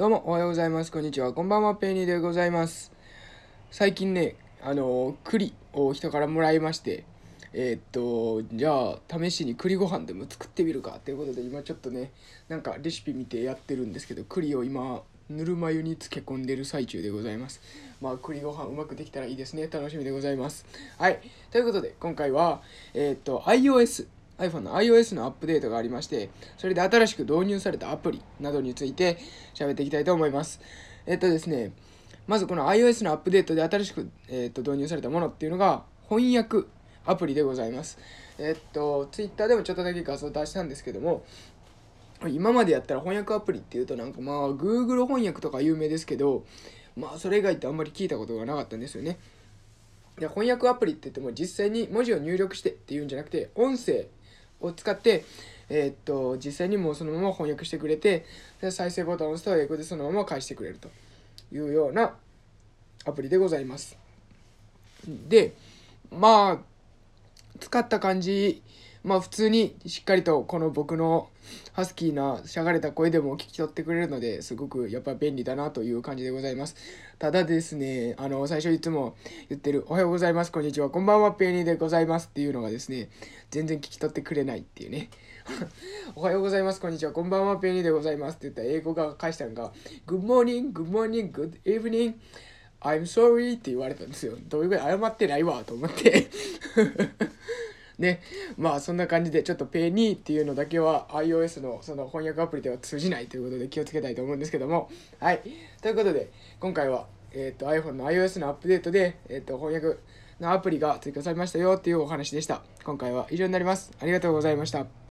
[0.00, 0.90] どうもおはようございます。
[0.90, 1.34] こんにちは。
[1.34, 2.90] こんばんはペニーでございます。
[3.70, 7.04] 最近ねあの栗を人からもらいまして
[7.52, 12.12] えーっとじゃあ試しに栗ご飯でも作ってみるかということで今ちょっとね
[12.48, 17.60] なんかレシピ見てやってるんですけど栗を今ぬるま湯に漬け込んでる最中でございます。
[18.00, 19.68] まあ栗ご飯うまくできたらいいですね。
[19.70, 20.64] 楽しみでございます。
[20.96, 21.20] はい。
[21.50, 22.62] ということで今回は
[22.94, 24.06] えーっと iOS
[24.40, 29.18] iPhone の iOS のアップデートがありまして、それで新しく導入されたアプリなどについて
[29.54, 30.60] 喋っていきたいと思います。
[31.06, 31.72] えっとですね、
[32.26, 36.66] まずこの iOS のアップデートで新しく、えっと導入されたものっていうのが翻訳
[37.04, 37.98] アプリでございます。
[38.38, 41.24] えっと、Twitter でもちょっとだけ画像出したんですけども、
[42.28, 46.44] 今までやったら翻訳アプリっていうとなんかまあ Google 翻訳とか有名ですけど、
[46.96, 49.18] まあそれ以外ってあんまり聞いたことがなかったんですよね。
[50.18, 54.06] で翻訳アプリって言っても実際に文字を入力してっていうんじゃなくて音声
[54.60, 55.24] を使って、
[55.68, 58.24] えーっと実際にもうそのまま翻訳してくれて
[58.60, 60.88] で再生ボタンを押すと英語でそのまま返してくれると
[61.52, 62.14] いうような
[63.06, 63.96] アプリでございます。
[65.06, 65.54] で
[66.10, 66.69] まあ
[67.60, 68.62] 使った感じ
[69.02, 71.28] まあ普通にしっかりとこの僕の
[71.72, 76.76] ハスキーなしゃがれた声でも聞き取ってくれるのですごくやっぱ便利だなという感じでございます。
[77.18, 79.14] ただですね、あの最初いつも
[79.50, 83.10] 言ってるおはようございます、こんにちは、こんばんは、ペーニーでございますっていうのがですね、
[83.50, 85.10] 全然聞き取ってくれないっていうね。
[86.16, 89.70] おはようございます、こんにちは、こんばんは、ペーニーでございますって言ったら英語が返したのが
[90.06, 92.14] Good morning, good morning, good evening,
[92.80, 94.38] I'm sorry って言われたんですよ。
[94.48, 96.28] どういうぐらい謝ってないわと思って。
[98.00, 98.22] ね、
[98.56, 104.90] まあそんな感じでちょっとペニーっていうのだけは iOS のその翻訳アプリでは通じないということで気をつけたいと思うんですけども。
[105.20, 105.42] はい。
[105.82, 110.00] ということで今回は、えー、と iPhone の iOS のアップデートで、えー、と翻訳
[110.40, 112.62] のアプリが追加されましたよっていうお話でした。
[112.84, 113.92] 今回は以上になります。
[114.00, 114.90] ありがとうございました。